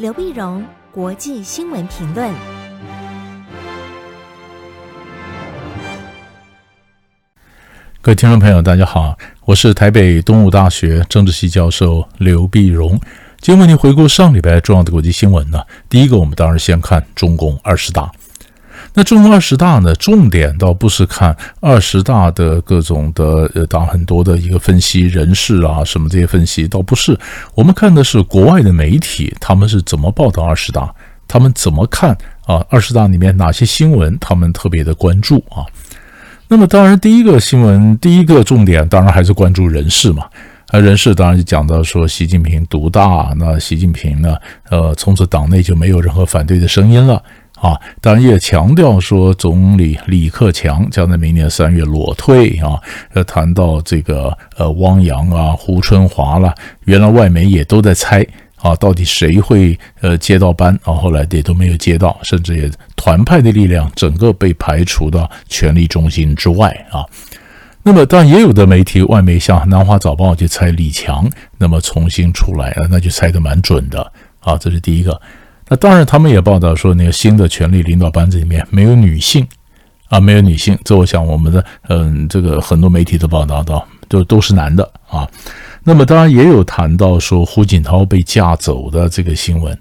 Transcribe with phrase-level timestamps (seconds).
[0.00, 2.32] 刘碧荣，国际新闻评论。
[8.00, 12.98] 各位听众朋友，大家好，我是台北东吴大学政治系教授刘碧荣。
[13.42, 15.62] 今天为您回顾上礼拜重要的国际新闻呢。
[15.90, 18.10] 第一个，我们当然先看中共二十大。
[18.92, 27.18] 那中共二十大呢，重点倒不是看二十大的各种的呃，当很多的一个分析人士啊，什么这些分析倒不是。
[27.54, 30.92] 我们看的是国外的媒体，他们是怎么报道二十大，
[31.28, 32.10] 他们怎么看
[32.46, 32.66] 啊？
[32.68, 35.62] 二十大里面哪些新闻他们特别的关注啊？
[36.48, 40.24] 那么当然，第一个新闻，第一个重点当然还是关注人事嘛。
[40.66, 44.36] 啊，人事当然就讲到说，习近平独大，那习近平呢，
[44.68, 47.22] 呃，从此党内就没有任何反对的声音了。
[47.60, 52.80] 啊，当然也强调说，总理李克强将在明年三月裸退啊。
[53.12, 56.54] 呃，谈到这个呃，汪洋啊、胡春华了，
[56.86, 60.94] 原来外媒也都在猜啊，到底谁会呃接到班啊？
[60.94, 67.04] 后来也都没有接到，甚至也团派的力量整个被排除到权力中心之外啊。
[67.82, 74.56] 那么，当然也有的媒体外媒像《南华早报》就猜李强，那么重新出来了，那就猜得蛮准的啊。
[74.56, 75.20] 这是第一个。
[75.70, 79.46] 那当然，他们也报道说，那个新的权力领导班子里面没有女性，
[80.08, 80.76] 啊，没有女性。
[80.84, 85.24] 这我想，我们的嗯，这个很多媒体都报道到，都都是男的啊。
[85.84, 89.72] 那么当然也有谈到说，胡锦涛被架走的这个新闻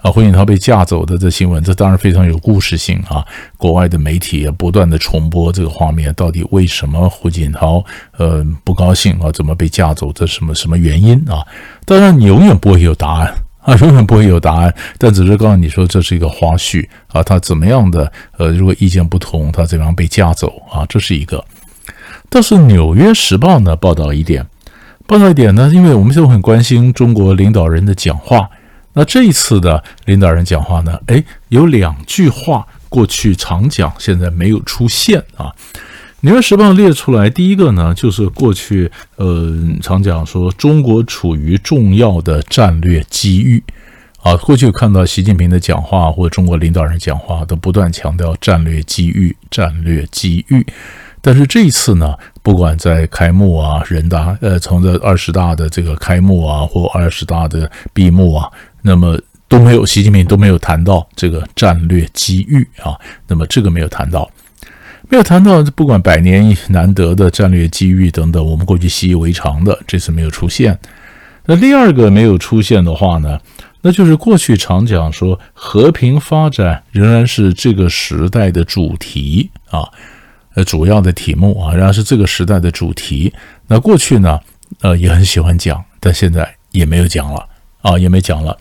[0.00, 3.22] 啊，胡锦涛被架走的这新闻，这当然非常有故事性啊。
[3.58, 7.84] 国外的媒体也不断的重播这个画面，到底为什么胡锦涛
[8.16, 9.30] 呃不高兴啊？
[9.30, 10.10] 怎么被架走？
[10.14, 11.44] 这什么什么原因啊？
[11.84, 13.34] 当然，你永远不会有答案。
[13.64, 21.42] 啊，永远不会有答案，但只是告诉你说这是一个花絮啊，他怎么样的呃，如果意见不同，他怎么样被架走啊，这是一个。
[22.28, 24.46] 但是《纽约时报》呢报道一点，
[25.06, 28.48] 报道一点呢，因为我们都很关心中国领导人的讲话，
[28.92, 35.46] 那这一次的领导人讲话呢，诶，有两句话过去常讲，现在没有出现啊。
[36.24, 43.62] 《纽约时报》列出来，第一个呢，就是过去呃常讲说中国处于重要的战略机遇
[44.22, 44.34] 啊。
[44.38, 50.66] 过去看到习近平的讲话或者中国领导人讲话，都不断强调战略机遇、战略机遇。
[51.20, 58.50] 但是这一次呢，不管在开幕啊、人大呃，从这二十大的这个开幕啊，或二十大的闭幕啊，
[58.80, 62.98] 那么都没有习近平都没有谈到这个战略机遇啊。
[63.28, 64.26] 那么这个没有谈到。
[65.08, 70.78] 没有谈到不管百年难得的战略机遇等等，我们过去习以为常的，这次没有出现。
[71.46, 73.38] 那第二个没有出现的话呢，
[73.82, 79.86] 那就是过去常讲说和平发展仍然是这个时代的主题啊，
[80.54, 83.32] 呃，主要的题目啊，仍然是这个时代的主题。
[83.66, 84.40] 那过去呢，
[84.80, 87.46] 呃，也很喜欢讲，但现在也没有讲了
[87.82, 88.56] 啊，也没讲了。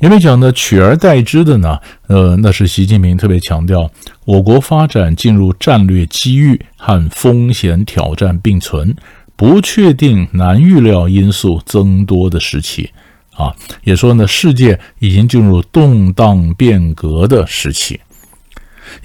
[0.00, 3.90] 因为讲的，取而代之的呢，呃，那是习近平特别强调，
[4.24, 8.94] 我国发展进入战略机遇和风险挑战并存、
[9.34, 12.90] 不确定、难预料因素增多的时期，
[13.34, 17.98] 啊，也说呢，世界已经进入动荡变革的时期。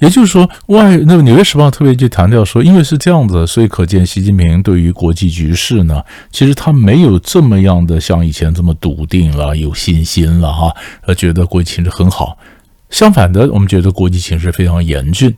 [0.00, 12.36] 也就是说，外那么《纽约时报》特别就强调说，因为是这样子，所以可见习近平对于国际局势呢，其实他没有这么样的像以前这么笃定了、有信心了哈，而觉得国际形势很好。
[12.90, 15.34] 相反的，我们觉得国际形势非常严峻。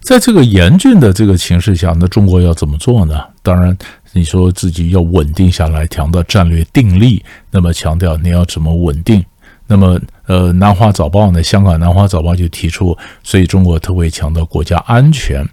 [0.00, 3.20] 在这个严峻的这个情势下，那中国要怎么做呢？
[3.42, 3.76] 当然，
[4.12, 9.24] 你说自己要稳定下来，强调战略定力，那么强调你要怎么稳定？
[9.66, 11.42] 那么，呃，《南华早报》呢？
[11.42, 15.44] 香港《南华早报》就提出，所以中国特别强调国家安全，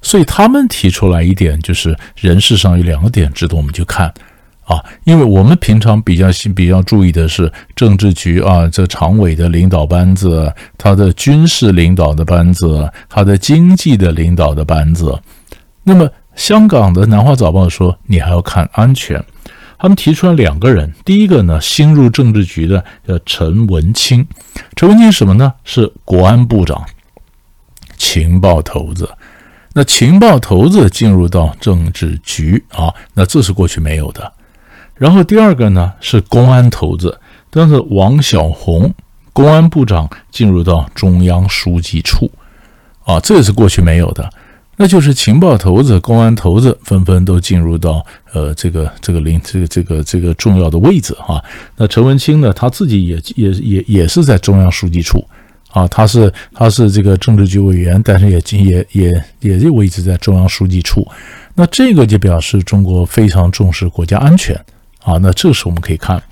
[0.00, 4.12] 所以他们提出来一点，就是人事上有两个点值得我们去看
[4.64, 15.16] 啊，因为我们平常比较比较注意的是政治局啊，这常委的领导班子，他的军事领导的班子，他的经济的领导的班子。
[15.84, 19.22] 那么，香港的《南华早报》说，你还要看安全。
[19.86, 24.26] 他们提出来两个人，第一个呢，新入政治局的叫陈文清，
[24.74, 25.52] 陈文清什么呢？
[25.62, 26.84] 是国安部长，
[27.96, 29.08] 情报头子。
[29.74, 34.32] 那情报头子进入到政治局啊，那这是过去没有的。
[34.96, 38.92] 然后第二个呢是公安头子，但是王小红，
[39.32, 42.28] 公安部长进入到中央书记处，
[43.04, 44.28] 啊，这也是过去没有的。
[44.76, 51.42] 那就是情报头子、公安头子纷纷都进入到呃这个这个领这个这个这个重要的位置啊。
[51.76, 55.26] 那陈文清呢，他自己也也也也是在中央书记处
[55.70, 61.06] 啊，他是他是这个政治局委员，但是也也也也这位置在中央书记处。
[61.54, 64.54] 那这个就表示中国非常重视国家安全
[65.02, 65.16] 啊。
[65.22, 66.22] 那这个时我们可以看，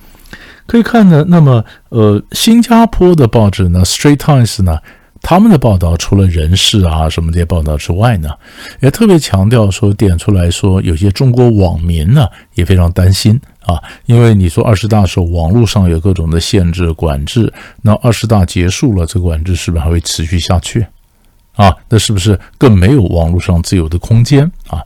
[0.66, 4.78] 可以看呢，那么呃，新加坡的报纸呢，《Straight Times》呢，
[5.26, 8.28] 他们的报道除了人事啊什么这些报道之外呢，
[8.80, 17.50] 也特别强调说，点出来说，有些中国网民呢也非常担心啊，因为你说二十大时候，网络上有各种的限制管制，
[17.80, 20.86] 那二十大结束了，这个管制是不是还会持续下去？
[21.56, 24.82] 啊，那是不是更没有网络上自由的空间啊？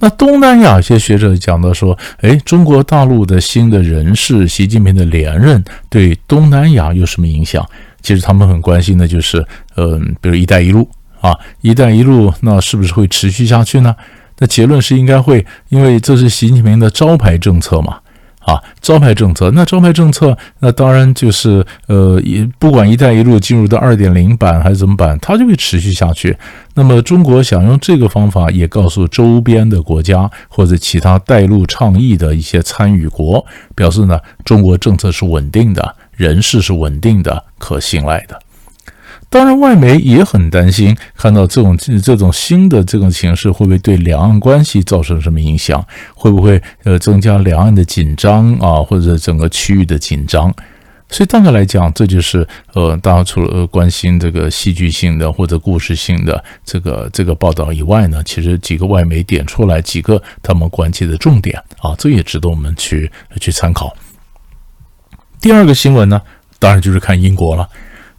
[0.00, 7.64] 那东南亚一些学者讲到说，哎，中国大陆的新的人事，习近平的连任对东南亚有什么影响？
[8.00, 9.44] 其实他们很关心的就是，
[9.78, 10.88] 嗯，比如“一带一路”
[11.22, 11.32] 啊
[11.62, 13.94] ，“一带一路”那是不是会持续下去呢？
[14.38, 17.98] 那结论是应该会，因为这是习近平的招牌政策嘛。
[18.40, 22.18] 啊，招牌政策，那招牌政策，那当然就是呃，
[22.58, 26.34] 不管“一带一路”进入到二点零版还是怎么版，它就会持续下去。
[26.72, 33.44] 那么中国想用这个方法，也告诉周边的国家或者其他带路倡议的一些参与国，
[33.74, 38.40] 表示呢，中国政策是稳定的，人事是稳定的，可信赖的。
[39.30, 45.84] 当然，外媒也很担心，看到这种这种新的这种形势，会不会对两岸关系造成什么影响？
[46.14, 50.50] 会不会呃增加两岸的紧张啊，或者整个区域的紧张？
[51.10, 63.10] 所以，大概来讲，这就是呃，大家除了关心这个戏剧性的或者故事性的这个这个报道以外呢，其实几个外媒点出来几个他们关切的重点啊，这也值得我们去
[63.40, 63.94] 去参考。
[65.38, 66.20] 第二个新闻呢，
[66.58, 67.68] 当然就是看英国了。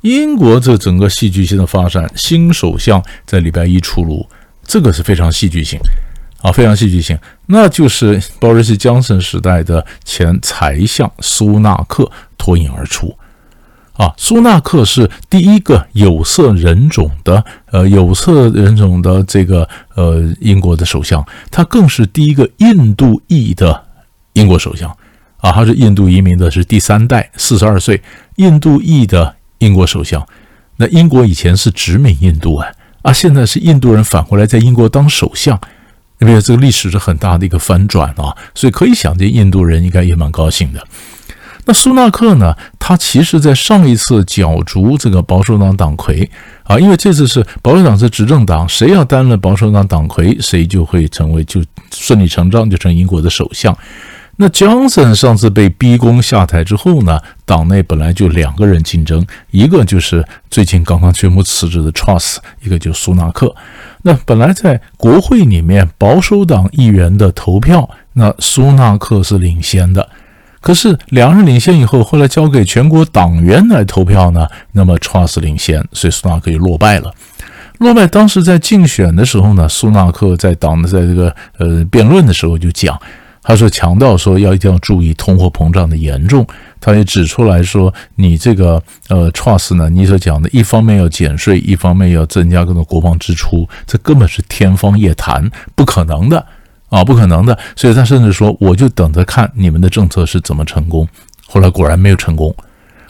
[0.02, 4.26] 英国这整个戏剧性的发展，新首相在礼拜一出炉，
[4.64, 5.78] 这个是非常戏剧性
[6.42, 7.20] 啊，非常戏剧性。
[7.48, 13.14] 那就是鲍瑞斯·江森时代的前财相苏纳克脱颖而出
[13.92, 14.14] 啊。
[14.16, 21.22] 苏纳克是第一个有色人种的呃有色人种的这个呃英国的首相，
[21.52, 23.84] 他更是第一个印度裔的
[24.32, 24.90] 英国首相
[25.40, 25.52] 啊。
[25.52, 28.02] 他是印度移民的，是第三代，四十二岁，
[28.38, 29.36] 印度裔的。
[29.60, 30.26] 英国首相，
[30.78, 32.74] 那英国以前是殖民印度哎，
[33.04, 35.60] 啊，现在是印度人返回来在英国当首相，
[36.20, 40.84] 因为这个历史是很大的一个翻转啊，所以可以想见印度人应该也蛮高兴的。
[41.66, 46.28] 那苏纳克呢，他其实在上一次角逐这个保守党党魁
[46.64, 53.78] 啊，因为这次是保守党是执政党，谁要担任保守党党魁，谁就会成为就顺理成章就成英国的首相。
[54.42, 63.54] 那 Johnson 上次被逼宫下台之后呢，党内本来就两个人竞争，一个就是最近刚刚宣布辞职的 Truss，一个就是苏纳克。
[64.04, 70.08] 那本来在国会里面保守党议员的投票，那苏纳克是领先的。
[70.62, 77.14] 可是两人领先以后，后来交给全国党员来投票呢，那么 Truss 领先，所以苏纳克就落败了。
[77.80, 82.98] 落败当时在竞选的时候呢，苏纳克在党的在这个呃辩论的时候就讲。
[83.50, 86.46] 他说：“强调说要一定要注意通货膨胀的严重。”
[86.80, 96.46] 他也指出来说：“你这个呃，Truss 呢，你所讲的一方面要减税，一方面要增加各种国防支出，这根本是天方夜谭，不可能的
[96.90, 101.08] 啊，不可能的。”所以他甚至说：“我就等着看你们的政策是怎么成功。”
[101.50, 102.54] 后来果然没有成功。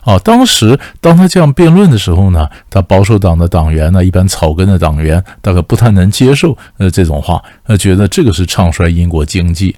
[0.06, 9.76] 啊，当时当他这样辩论的时候呢，他保守党的党员呢，一般草根的党员大概不太能接受呃这种话，他觉得这个是唱衰英国经济。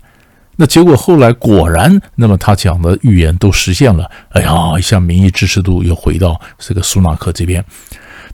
[0.58, 4.10] 那结果后来果然，那么他讲的预言都实现了。
[4.30, 7.64] 哎呀，一下民意支持度又回到这个苏纳克这边。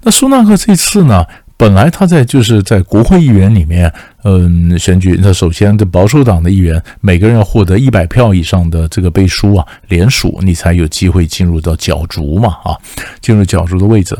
[0.04, 1.26] 那苏纳克这次呢，
[1.56, 3.92] 本来他在就是在国会议员里面，
[4.24, 5.18] 嗯，选举。
[5.22, 12.76] 那首先，这保守党的议员每个人要获得一百票以上的这个背书啊，联署，你才有机会进入到角逐嘛，啊，
[13.22, 14.18] 进入角逐的位置。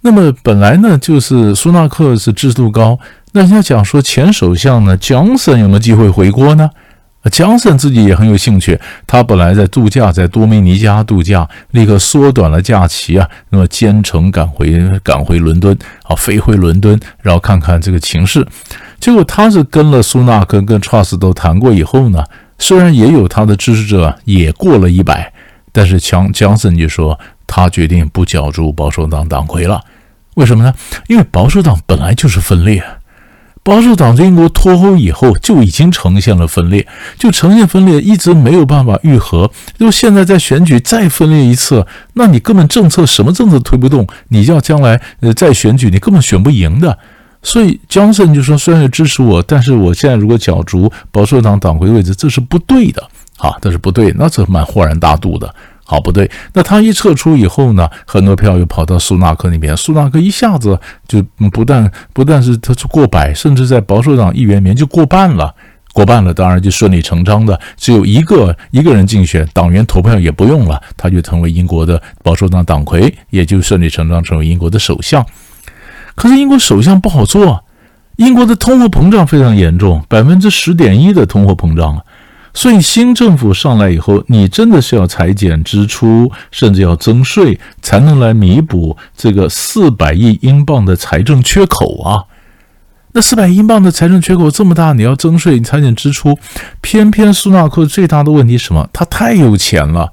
[0.00, 2.98] 那么本来呢，就是苏纳克是支持度高，
[3.32, 6.70] 那人家讲说前首相呢，强森有没有机会回国呢？
[7.22, 14.72] 啊，强森自己也很有兴趣，他本来在度假，在多米尼加度假，立刻缩短了假期啊，那么兼程赶回
[15.04, 18.46] 赶回伦敦，啊，飞回伦敦，然后看看这个情势。
[18.98, 22.24] 结果他是跟了苏纳克跟 Truss 都谈过以后呢，
[22.58, 25.32] 虽然也有他的支持者也过了一百，
[25.72, 29.80] 但是强强森就说他决定不角逐保守党党魁了。
[30.36, 30.72] 为什么呢？
[31.08, 32.82] 因为保守党本来就是分裂。
[33.62, 36.86] 保守党在英国脱欧以后就已经呈现了分裂，
[37.18, 39.50] 就呈现分裂，一直没有办法愈合。
[39.78, 46.98] 就现在在选举再分裂一次，那你根本政策什么政策推不动，你要将来呃再选举，你根本选不赢的。
[47.42, 53.02] 所以强森就说：“虽然支持我，但是我现在如果角逐保守党党魁位置，这是不对的
[53.38, 55.54] 啊，这是不对，那这蛮豁然大度的。”
[55.90, 56.30] 好，不对。
[56.52, 59.76] 那他一撤出以后呢，很多票又跑到苏纳克那边。
[59.76, 60.78] 苏纳克一下子
[61.08, 61.20] 就
[61.50, 65.52] 不但不但是他过百，甚至在保守党议员里面就过半了
[65.92, 75.26] 过半了，当然就顺理成章的，只有一个一个人竞选，党员投票也不用了，他就成为英国的保守党党魁，也就顺理成章成为英国的首相。
[76.14, 77.64] 可是英国首相不好做，
[78.14, 82.02] 英国的通货膨胀非常严重，百分之十点一的通货膨胀啊，
[82.52, 92.24] 所以新政府上来以后，你真的是要裁减支出，甚至要增税，才能来弥补这个四百亿英镑的财政缺口啊。
[93.12, 96.38] 那四百英镑的财政缺口这么大，你要增税、你裁减支出，
[96.80, 98.88] 偏偏苏纳克最大的问题是什么？
[98.92, 100.12] 他太有钱了，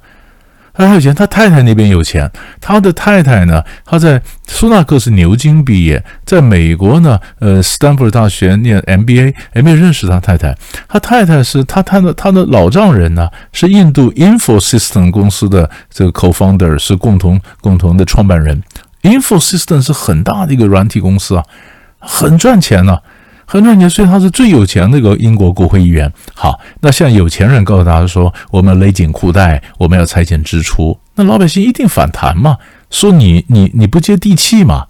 [0.77, 2.31] 他太有钱，他太太那边有钱，
[2.61, 3.63] 他的太太呢？
[3.83, 10.55] 他在苏纳克是牛津毕业，在美国呢，呃，斯坦福大学念 MBA，也没有认识他太太。
[10.87, 18.61] 他太太是他他的他的老丈人呢，是印度 Infosystem 公司的这个 co-founder，是共同共同的创办人。
[19.01, 21.43] Infosystem 是很大的一个软体公司啊。
[21.99, 22.99] 很赚钱呢、
[23.49, 26.11] 很赚钱，所以他是最有钱的一个英国国会议员。
[26.35, 32.57] 好，那像有钱人告诉大家说，我们勒紧裤带，我们要裁减支出，那老百姓一定反弹嘛，
[32.91, 34.85] 说你你你不接地气嘛。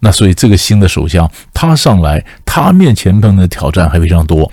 [0.00, 4.48] 那所以这个新的首相他上来，他面前碰的挑战还非常多。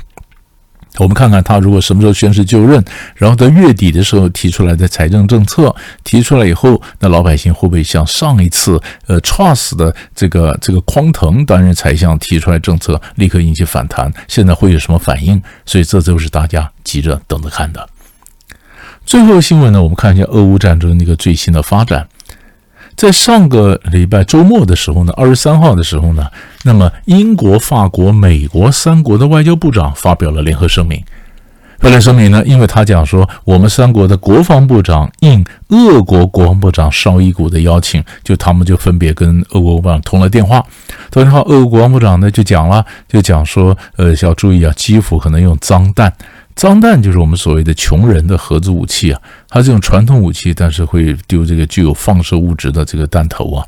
[0.98, 2.84] 我们看看他如果什么时候宣誓就任，
[3.16, 14.12] 然后在月底的时候提出来的财政政策提出来以后，那老百姓会不会像上一次呃，trust 的这个这个匡腾担任财相提出来政策立刻引起反弹？
[14.28, 15.42] 现在会有什么反应？
[15.66, 17.88] 所以这都是大家急着等着看的。
[19.06, 22.08] 最后新闻呢，我们看一下俄乌战争那个最新的发展。
[22.96, 26.28] 在上个礼拜周末的时候呢，二十三号的时候呢，
[26.64, 31.04] 那么英国、法国、美国三国的外交部长发表了联合声明。
[31.78, 40.66] 发表声明呢，因为他讲说，我们三国的国防部长应俄国国防部长绍伊古的邀请，就他们就分别跟俄国国防部长通了电话。
[41.12, 46.12] 通电话，俄国国防部长呢就讲了，就讲说，呃，要注意啊，基辅可能用脏弹。
[46.56, 53.66] 脏弹就是我们所谓的穷人的核子武器啊，它这种传统武器，但是会丢这个具有放射物质的这个弹头啊。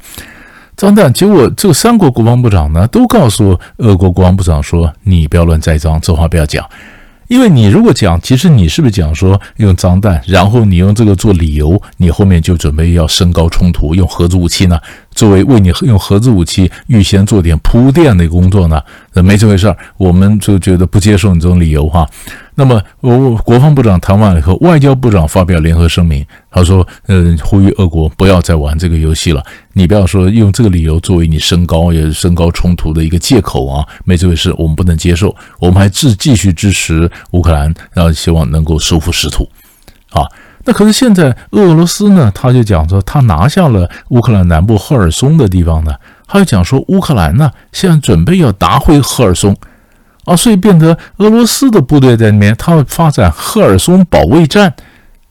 [0.78, 6.66] 脏弹，结果这个三国国防部长呢，都告诉俄国国防部长说：“你不要乱栽赃，这话不要讲。”
[7.28, 14.80] 因为你如果讲，其实你是不是讲说用脏弹，然后你用这个做理由，你后面就准备要升高冲突，用核子武器呢？
[15.12, 18.82] 作为为你用核子武器预先做点铺垫的工作呢？
[19.14, 22.08] 那没这回事儿，我们就觉得不接受你这种理由哈。
[22.60, 29.44] 那么，我国防部长谈完了以后，外交部长发表联合声明，他说：“嗯，呼吁俄国不要再玩这个游戏了。
[29.74, 35.36] 你不要说用这个理由作为你升高也是升高冲突的一个借口啊，没这回事，我们不能接受。
[35.60, 39.48] 我们还继继续支持乌克兰，然后希望能够收复失土。
[40.10, 40.26] 啊，
[40.66, 45.94] 那可是现在俄罗斯呢，他就讲说他拿下了乌克兰南部赫尔松的地方呢，
[46.26, 49.56] 他就讲说乌克兰呢现在准备要打回赫尔松。”
[50.28, 54.74] 啊，所以变得俄罗斯的部队在里面，他会发展赫尔松保卫战。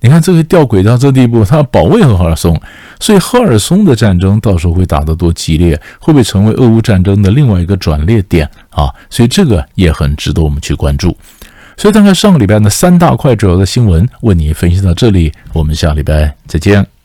[0.00, 2.58] 你看这个吊诡到这地步，他要保卫赫尔松，
[2.98, 8.88] 所以赫尔松的战争到时候会打得多激烈，会不会成为俄乌战争的另外一个转捩点啊？
[9.10, 11.14] 所以这个也很值得我们去关注。
[11.76, 16.95] 所以大概上个礼拜的三大块主要的新闻，为你分析到这里，我们下礼拜再见。